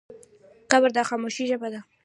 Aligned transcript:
قبر 0.71 0.89
د 0.93 0.97
خاموشۍ 1.09 1.43
ژبه 1.49 1.67
لري. 1.73 1.87